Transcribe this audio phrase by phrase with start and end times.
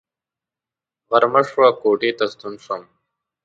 [1.09, 2.81] غرمه شوه کوټې ته ستون شوم.